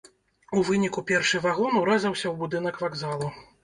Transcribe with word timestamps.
У 0.59 0.63
выніку 0.69 1.03
першы 1.13 1.43
вагон 1.45 1.79
урэзаўся 1.83 2.23
ў 2.29 2.35
будынак 2.45 2.85
вакзалу. 2.89 3.37